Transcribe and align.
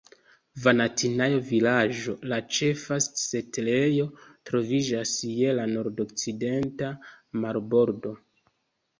Vanatinajo-Vilaĝo, 0.61 2.13
la 2.31 2.37
ĉefa 2.57 2.95
setlejo, 3.07 4.07
troviĝas 4.51 5.11
je 5.41 5.51
la 5.59 5.67
nordokcidenta 5.75 6.89
marbordo. 7.45 8.15